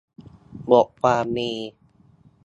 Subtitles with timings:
[0.71, 1.51] บทความมี